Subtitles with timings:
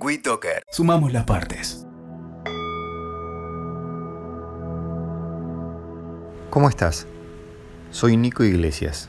[0.00, 0.64] WeToker.
[0.70, 1.86] Sumamos las partes.
[6.50, 7.06] ¿Cómo estás?
[7.92, 9.08] Soy Nico Iglesias.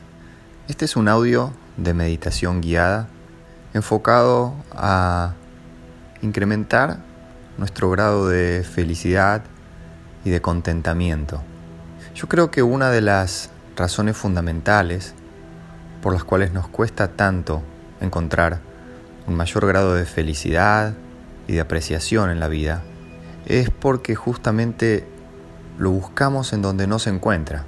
[0.68, 3.08] Este es un audio de meditación guiada
[3.74, 5.34] enfocado a
[6.22, 6.98] incrementar
[7.58, 9.42] nuestro grado de felicidad
[10.24, 11.42] y de contentamiento.
[12.14, 15.14] Yo creo que una de las razones fundamentales
[16.00, 17.62] por las cuales nos cuesta tanto
[18.00, 18.60] encontrar
[19.26, 20.94] un mayor grado de felicidad
[21.48, 22.82] y de apreciación en la vida
[23.46, 25.06] es porque justamente
[25.78, 27.64] lo buscamos en donde no se encuentra.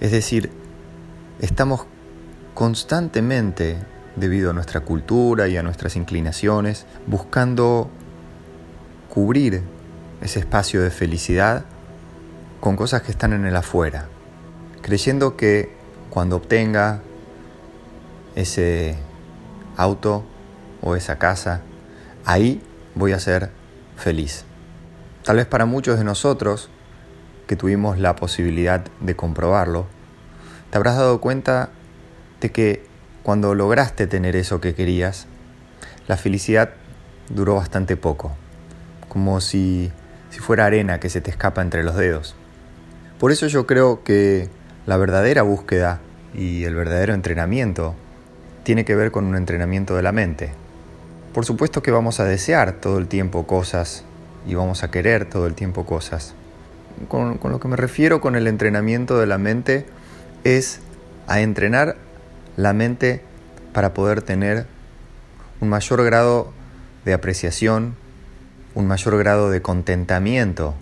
[0.00, 0.50] Es decir,
[1.40, 1.86] estamos
[2.54, 3.76] constantemente,
[4.16, 7.90] debido a nuestra cultura y a nuestras inclinaciones, buscando
[9.08, 9.62] cubrir
[10.20, 11.64] ese espacio de felicidad
[12.60, 14.08] con cosas que están en el afuera,
[14.82, 15.74] creyendo que
[16.10, 17.02] cuando obtenga
[18.34, 18.96] ese
[19.76, 20.24] auto
[20.82, 21.62] o esa casa,
[22.24, 22.62] ahí
[22.94, 23.50] voy a ser
[23.96, 24.44] feliz.
[25.24, 26.70] Tal vez para muchos de nosotros
[27.46, 29.86] que tuvimos la posibilidad de comprobarlo,
[30.70, 31.70] te habrás dado cuenta
[32.40, 32.84] de que
[33.22, 35.26] cuando lograste tener eso que querías,
[36.08, 36.70] la felicidad
[37.28, 38.32] duró bastante poco,
[39.08, 39.92] como si,
[40.30, 42.34] si fuera arena que se te escapa entre los dedos.
[43.18, 44.48] Por eso yo creo que
[44.86, 46.00] la verdadera búsqueda
[46.34, 47.94] y el verdadero entrenamiento
[48.62, 50.52] tiene que ver con un entrenamiento de la mente.
[51.32, 54.02] Por supuesto que vamos a desear todo el tiempo cosas
[54.48, 56.34] y vamos a querer todo el tiempo cosas.
[57.08, 59.86] Con, lo que me refiero con el entrenamiento de la mente
[60.42, 60.80] es
[61.28, 61.96] a entrenar
[62.56, 63.22] la mente
[63.72, 64.66] para poder tener
[65.60, 66.52] un mayor grado
[67.04, 67.94] de apreciación,
[68.74, 70.74] un mayor grado de contentamiento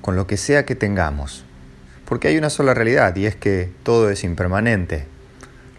[0.00, 1.44] con lo que sea que tengamos.
[2.06, 5.06] Porque hay una sola realidad y es que todo es impermanente.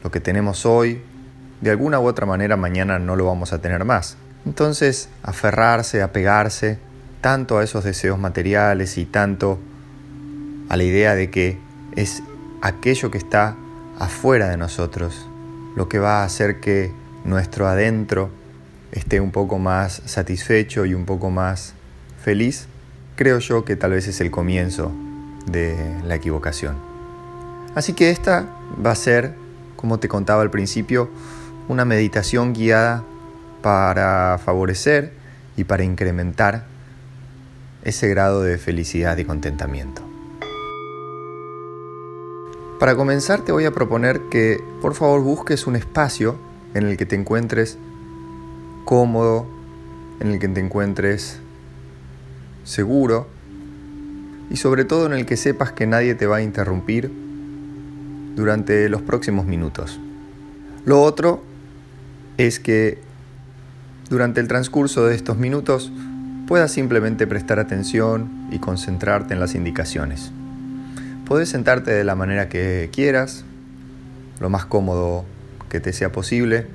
[0.03, 1.01] Lo que tenemos hoy
[1.61, 4.17] de alguna u otra manera mañana no lo vamos a tener más.
[4.45, 6.79] Entonces, aferrarse, apegarse
[7.21, 9.59] tanto a esos deseos materiales y tanto
[10.69, 11.59] a la idea de que
[11.95, 12.23] es
[12.61, 13.55] aquello que está
[13.99, 15.27] afuera de nosotros
[15.75, 16.91] lo que va a hacer que
[17.23, 18.29] nuestro adentro
[18.91, 21.73] esté un poco más satisfecho y un poco más
[22.23, 22.67] feliz,
[23.15, 24.91] creo yo que tal vez es el comienzo
[25.45, 26.75] de la equivocación.
[27.73, 28.47] Así que esta
[28.85, 29.33] va a ser,
[29.75, 31.09] como te contaba al principio,
[31.71, 33.01] una meditación guiada
[33.61, 35.13] para favorecer
[35.55, 36.65] y para incrementar
[37.83, 40.01] ese grado de felicidad y contentamiento.
[42.77, 46.35] Para comenzar te voy a proponer que por favor busques un espacio
[46.73, 47.77] en el que te encuentres
[48.83, 49.45] cómodo,
[50.19, 51.39] en el que te encuentres
[52.65, 53.27] seguro
[54.49, 57.09] y sobre todo en el que sepas que nadie te va a interrumpir
[58.35, 60.01] durante los próximos minutos.
[60.83, 61.50] Lo otro
[62.37, 62.99] es que
[64.09, 65.91] durante el transcurso de estos minutos
[66.47, 70.31] puedas simplemente prestar atención y concentrarte en las indicaciones.
[71.25, 73.45] Puedes sentarte de la manera que quieras,
[74.39, 75.23] lo más cómodo
[75.69, 76.67] que te sea posible,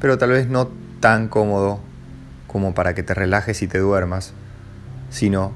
[0.00, 0.68] pero tal vez no
[1.00, 1.80] tan cómodo
[2.46, 4.34] como para que te relajes y te duermas,
[5.08, 5.52] sino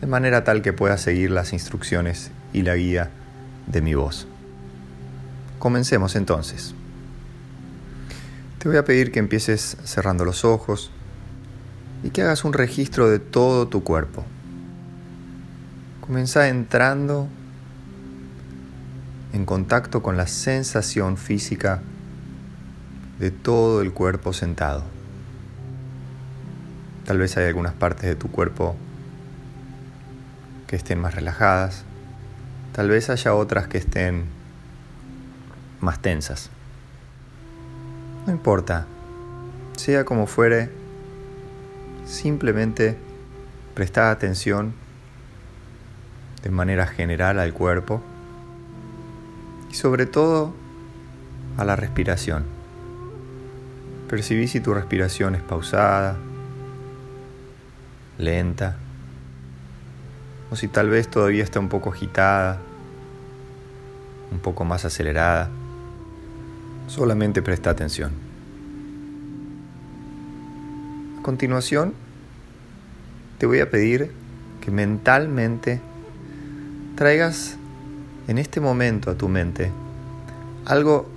[0.00, 3.08] de manera tal que puedas seguir las instrucciones y la guía
[3.66, 4.26] de mi voz.
[5.58, 6.74] Comencemos entonces.
[8.64, 10.90] Te voy a pedir que empieces cerrando los ojos
[12.02, 14.24] y que hagas un registro de todo tu cuerpo.
[16.00, 17.28] Comienza entrando
[19.34, 21.82] en contacto con la sensación física
[23.18, 24.82] de todo el cuerpo sentado.
[27.04, 28.76] Tal vez hay algunas partes de tu cuerpo
[30.68, 31.84] que estén más relajadas,
[32.72, 34.24] tal vez haya otras que estén
[35.82, 36.48] más tensas.
[38.26, 38.86] No importa,
[39.76, 40.70] sea como fuere,
[42.06, 42.96] simplemente
[43.74, 44.72] presta atención
[46.42, 48.02] de manera general al cuerpo
[49.70, 50.54] y sobre todo
[51.58, 52.44] a la respiración.
[54.08, 56.16] Percibí si tu respiración es pausada,
[58.16, 58.76] lenta,
[60.50, 62.58] o si tal vez todavía está un poco agitada,
[64.30, 65.50] un poco más acelerada.
[66.86, 68.12] Solamente presta atención.
[71.18, 71.94] A continuación,
[73.38, 74.10] te voy a pedir
[74.60, 75.80] que mentalmente
[76.96, 77.56] traigas
[78.28, 79.70] en este momento a tu mente
[80.64, 81.08] algo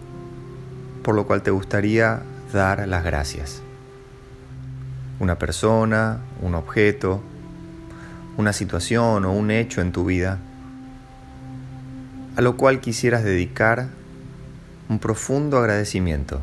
[1.04, 2.22] por lo cual te gustaría
[2.52, 3.62] dar las gracias.
[5.20, 7.22] Una persona, un objeto,
[8.38, 10.40] una situación o un hecho en tu vida
[12.36, 13.88] a lo cual quisieras dedicar
[14.90, 16.42] un profundo agradecimiento.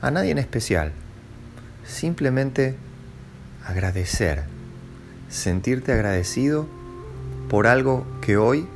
[0.00, 0.92] A nadie en especial,
[1.84, 2.76] simplemente
[3.64, 4.44] agradecer,
[5.28, 6.66] sentirte agradecido
[7.48, 8.66] por algo que hoy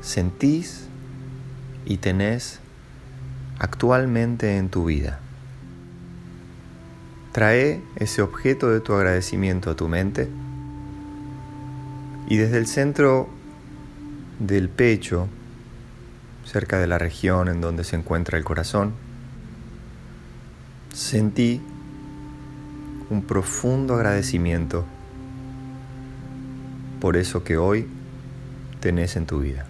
[0.00, 0.86] sentís
[1.84, 2.60] y tenés
[3.58, 5.20] actualmente en tu vida.
[7.32, 10.28] Trae ese objeto de tu agradecimiento a tu mente
[12.28, 13.28] y desde el centro
[14.38, 15.28] del pecho,
[16.50, 18.94] cerca de la región en donde se encuentra el corazón,
[20.92, 21.60] sentí
[23.10, 24.84] un profundo agradecimiento
[27.00, 27.86] por eso que hoy
[28.80, 29.66] tenés en tu vida.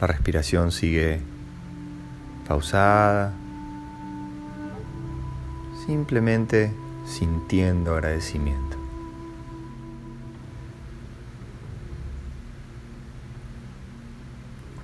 [0.00, 1.20] La respiración sigue
[2.48, 3.32] pausada,
[5.86, 6.72] simplemente
[7.06, 8.71] sintiendo agradecimiento.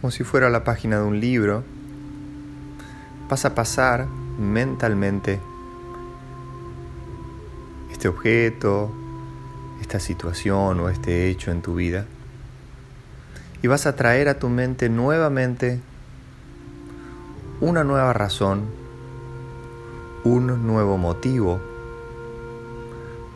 [0.01, 1.65] Como si fuera la página de un libro,
[3.29, 4.07] vas a pasar
[4.39, 5.41] mentalmente
[7.91, 8.93] este objeto,
[9.81, 12.07] esta situación o este hecho en tu vida
[13.63, 15.81] y vas a traer a tu mente nuevamente
[17.61, 18.67] una nueva razón,
[20.25, 21.61] un nuevo motivo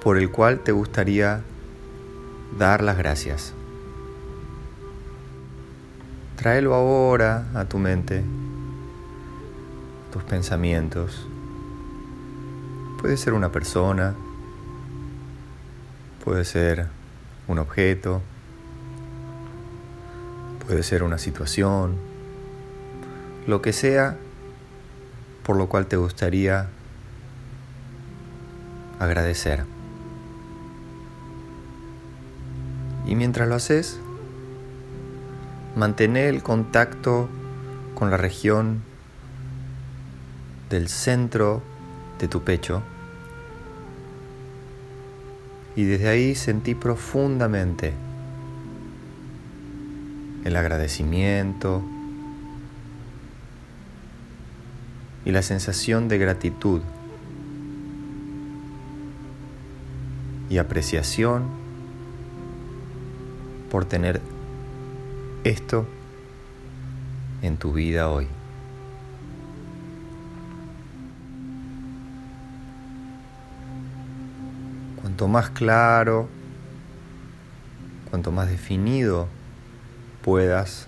[0.03, 1.43] por el cual te gustaría
[2.57, 3.55] dar las gracias.
[6.43, 8.25] Tráelo ahora a tu mente,
[10.13, 11.29] tus pensamientos.
[13.01, 14.17] Puede ser una persona,
[16.25, 16.89] puede ser
[17.47, 18.23] un objeto,
[20.67, 21.95] puede ser una situación,
[23.47, 24.17] lo que sea
[25.45, 26.67] por lo cual te gustaría
[28.99, 29.65] agradecer.
[33.07, 34.01] Y mientras lo haces,
[35.77, 37.29] mantén el contacto
[37.95, 38.83] con la región
[40.71, 41.63] del centro
[42.19, 42.83] de tu pecho.
[45.77, 47.93] Y desde ahí sentí profundamente
[50.45, 51.83] el agradecimiento
[55.25, 56.83] y la sensación de gratitud
[60.51, 61.45] y apreciación
[63.71, 64.21] por tener
[65.45, 65.87] esto
[67.43, 68.29] en tu vida hoy.
[75.01, 76.29] Cuanto más claro,
[78.11, 79.29] cuanto más definido
[80.23, 80.87] puedas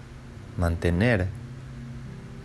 [0.56, 1.26] mantener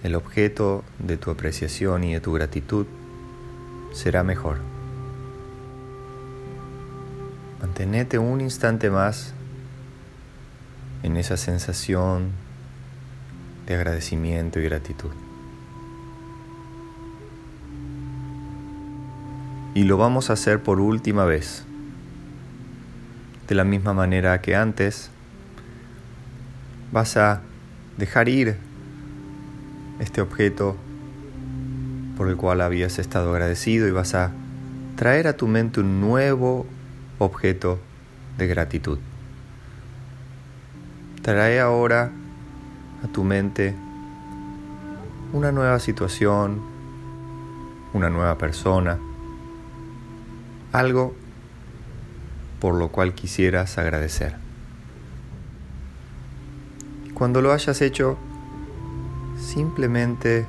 [0.04, 2.88] el objeto de tu apreciación y de tu gratitud,
[3.94, 4.58] será mejor.
[7.62, 9.34] Mantenete un instante más
[11.04, 12.32] en esa sensación
[13.66, 15.12] de agradecimiento y gratitud.
[19.76, 21.64] Y lo vamos a hacer por última vez.
[23.48, 25.10] De la misma manera que antes,
[26.92, 27.42] vas a
[27.98, 28.58] dejar ir
[30.00, 30.76] este objeto
[32.18, 34.32] por el cual habías estado agradecido y vas a
[34.96, 36.66] traer a tu mente un nuevo
[37.20, 37.80] objeto
[38.38, 39.00] de gratitud.
[41.22, 42.12] Trae ahora
[43.04, 43.76] a tu mente
[45.34, 46.62] una nueva situación,
[47.94, 48.98] una nueva persona,
[50.72, 51.14] algo
[52.60, 54.36] por lo cual quisieras agradecer.
[57.14, 58.18] Cuando lo hayas hecho,
[59.38, 60.46] simplemente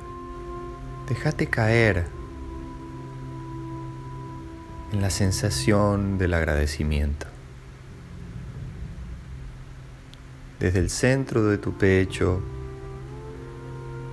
[1.08, 2.06] déjate caer
[4.92, 7.29] en la sensación del agradecimiento.
[10.60, 12.40] Desde el centro de tu pecho,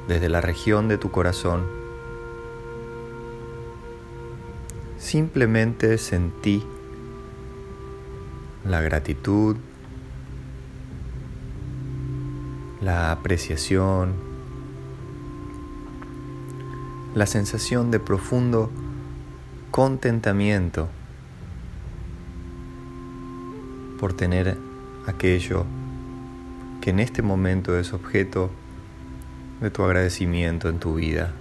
[0.07, 1.67] desde la región de tu corazón,
[4.97, 6.63] simplemente sentí
[8.65, 9.57] la gratitud
[12.81, 14.13] la apreciación,
[17.15, 18.69] la sensación de profundo
[19.71, 20.87] contentamiento
[23.99, 24.57] por tener
[25.07, 25.65] aquello
[26.89, 28.49] en este momento es objeto
[29.61, 31.33] de tu agradecimiento en tu vida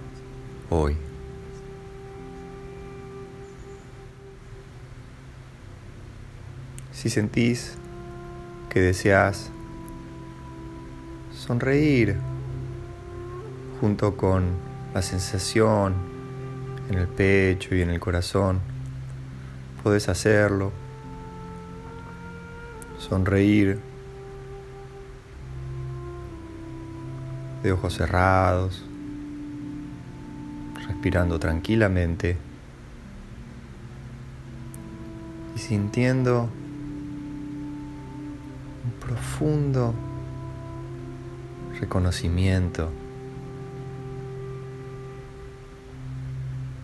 [0.69, 0.97] hoy.
[6.91, 7.77] Si sentís
[8.69, 9.51] que deseas
[11.33, 12.17] sonreír
[13.79, 14.45] junto con
[14.93, 15.93] la sensación
[16.89, 18.59] en el pecho y en el corazón.
[19.83, 20.71] Puedes hacerlo.
[22.97, 23.79] Sonreír
[27.67, 28.81] de ojos cerrados,
[30.87, 32.37] respirando tranquilamente
[35.53, 36.43] y sintiendo
[38.85, 39.93] un profundo
[41.77, 42.89] reconocimiento,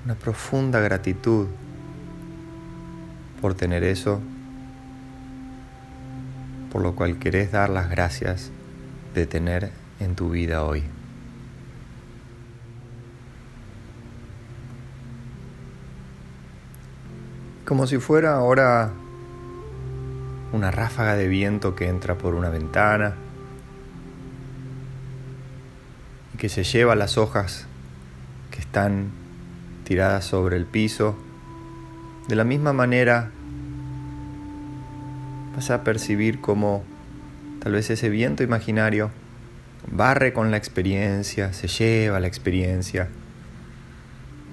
[0.03, 1.47] una profunda gratitud
[3.39, 4.19] por tener eso,
[6.73, 8.51] por lo cual querés dar las gracias
[9.15, 10.83] de tener en tu vida hoy.
[17.65, 18.91] Como si fuera ahora
[20.51, 23.15] una ráfaga de viento que entra por una ventana
[26.33, 27.65] y que se lleva las hojas
[28.51, 29.11] que están
[29.83, 31.17] tiradas sobre el piso.
[32.27, 33.31] De la misma manera
[35.55, 36.83] vas a percibir como
[37.59, 39.09] tal vez ese viento imaginario
[39.91, 43.09] barre con la experiencia, se lleva la experiencia.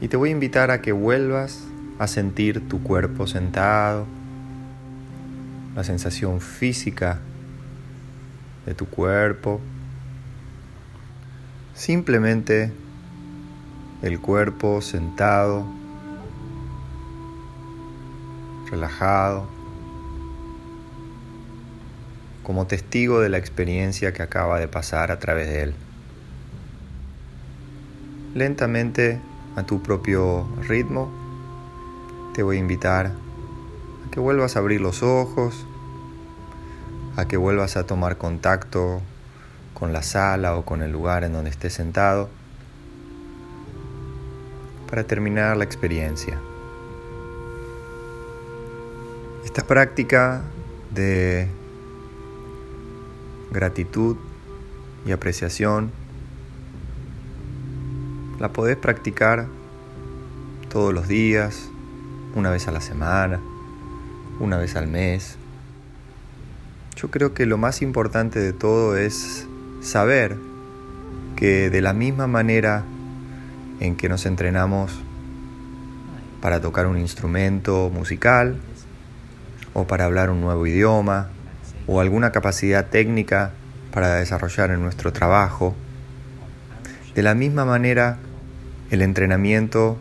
[0.01, 1.65] Y te voy a invitar a que vuelvas
[1.99, 4.07] a sentir tu cuerpo sentado,
[5.75, 7.21] la sensación física
[8.67, 9.61] de tu cuerpo.
[11.75, 12.73] Simplemente
[14.03, 15.67] el cuerpo sentado,
[18.71, 19.60] relajado,
[22.50, 25.75] como testigo de la experiencia que acaba de pasar a través de él.
[28.35, 29.21] Lentamente,
[29.54, 31.12] a tu propio ritmo,
[32.35, 35.64] te voy a invitar a que vuelvas a abrir los ojos,
[37.14, 39.00] a que vuelvas a tomar contacto
[39.73, 42.28] con la sala o con el lugar en donde estés sentado
[44.88, 46.37] para terminar la experiencia.
[49.45, 50.42] Esta práctica
[50.92, 51.60] de
[53.52, 54.16] gratitud
[55.07, 55.90] y apreciación
[58.38, 59.47] la podés practicar
[60.71, 61.69] todos los días,
[62.35, 63.38] una vez a la semana,
[64.38, 65.37] una vez al mes.
[66.97, 69.47] Yo creo que lo más importante de todo es
[69.83, 70.37] saber
[71.37, 72.85] que de la misma manera
[73.80, 74.92] en que nos entrenamos
[76.40, 78.57] para tocar un instrumento musical
[79.75, 81.28] o para hablar un nuevo idioma
[81.93, 83.51] o alguna capacidad técnica
[83.93, 85.75] para desarrollar en nuestro trabajo,
[87.17, 88.19] de la misma manera
[88.93, 89.99] el entrenamiento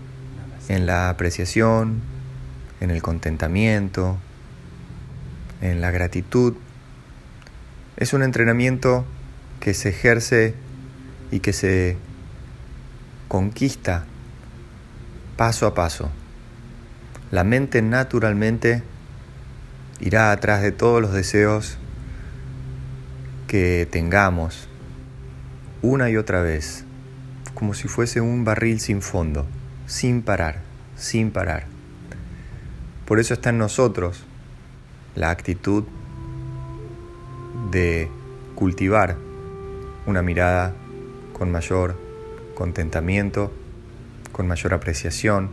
[0.68, 2.00] en la apreciación,
[2.80, 4.20] en el contentamiento,
[5.62, 6.54] en la gratitud.
[7.98, 9.04] Es un entrenamiento
[9.60, 10.54] que se ejerce
[11.32, 11.98] y que se
[13.28, 14.06] conquista
[15.38, 16.12] paso a paso.
[17.32, 18.84] La mente naturalmente
[20.00, 21.78] irá atrás de todos los deseos
[23.48, 24.68] que tengamos
[25.82, 26.86] una y otra vez,
[27.54, 29.46] como si fuese un barril sin fondo,
[29.88, 30.62] sin parar,
[30.96, 31.66] sin parar.
[33.06, 34.24] Por eso está en nosotros
[35.16, 35.84] la actitud
[37.72, 38.10] de
[38.56, 39.18] cultivar
[40.06, 40.74] una mirada
[41.34, 41.98] con mayor
[42.56, 43.52] contentamiento,
[44.32, 45.50] con mayor apreciación,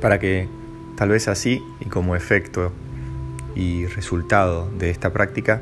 [0.00, 0.48] para que
[0.96, 2.72] tal vez así y como efecto
[3.54, 5.60] y resultado de esta práctica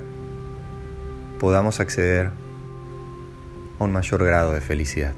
[1.38, 2.30] podamos acceder
[3.78, 5.14] a un mayor grado de felicidad.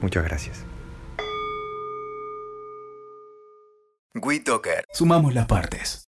[0.00, 0.64] Muchas gracias.
[4.92, 6.02] Sumamos las partes.